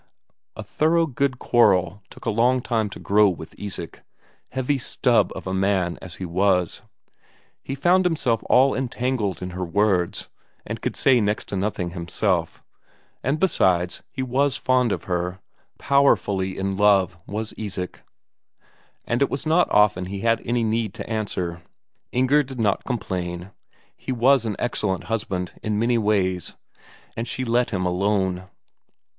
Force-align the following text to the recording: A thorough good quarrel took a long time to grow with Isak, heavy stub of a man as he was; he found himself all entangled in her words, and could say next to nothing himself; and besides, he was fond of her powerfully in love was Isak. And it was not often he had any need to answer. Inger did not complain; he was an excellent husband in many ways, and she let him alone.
A 0.55 0.63
thorough 0.63 1.05
good 1.05 1.37
quarrel 1.37 2.01
took 2.09 2.25
a 2.25 2.31
long 2.31 2.59
time 2.59 2.89
to 2.89 2.99
grow 2.99 3.29
with 3.29 3.53
Isak, 3.59 4.01
heavy 4.49 4.79
stub 4.79 5.31
of 5.35 5.45
a 5.45 5.53
man 5.53 5.99
as 6.01 6.15
he 6.15 6.25
was; 6.25 6.81
he 7.61 7.75
found 7.75 8.03
himself 8.05 8.41
all 8.49 8.73
entangled 8.73 9.43
in 9.43 9.51
her 9.51 9.63
words, 9.63 10.27
and 10.65 10.81
could 10.81 10.95
say 10.95 11.21
next 11.21 11.45
to 11.49 11.55
nothing 11.55 11.91
himself; 11.91 12.63
and 13.23 13.39
besides, 13.39 14.01
he 14.09 14.23
was 14.23 14.57
fond 14.57 14.91
of 14.91 15.03
her 15.03 15.39
powerfully 15.77 16.57
in 16.57 16.75
love 16.75 17.15
was 17.27 17.53
Isak. 17.55 18.01
And 19.05 19.21
it 19.21 19.29
was 19.29 19.45
not 19.45 19.69
often 19.69 20.07
he 20.07 20.21
had 20.21 20.41
any 20.43 20.63
need 20.63 20.95
to 20.95 21.07
answer. 21.07 21.61
Inger 22.11 22.41
did 22.41 22.59
not 22.59 22.85
complain; 22.85 23.51
he 23.95 24.11
was 24.11 24.45
an 24.47 24.55
excellent 24.57 25.03
husband 25.03 25.53
in 25.61 25.77
many 25.77 25.99
ways, 25.99 26.55
and 27.15 27.27
she 27.27 27.45
let 27.45 27.69
him 27.69 27.85
alone. 27.85 28.45